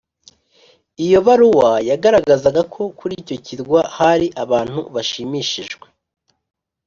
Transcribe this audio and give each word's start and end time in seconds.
Iyo 1.05 1.19
baruwa 1.27 1.69
yagaragazaga 1.89 2.61
ko 2.73 2.81
kuri 2.97 3.13
icyo 3.21 3.37
kirwa 3.45 3.79
hari 3.97 4.27
abantu 4.43 4.79
bashimishijwe 4.93 5.85